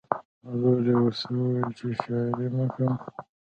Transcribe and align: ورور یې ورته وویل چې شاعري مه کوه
ورور 0.49 0.81
یې 0.89 0.95
ورته 1.01 1.25
وویل 1.35 1.69
چې 1.77 1.87
شاعري 2.01 2.47
مه 2.55 2.65
کوه 2.73 2.93